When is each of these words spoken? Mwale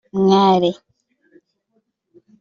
Mwale 0.21 0.71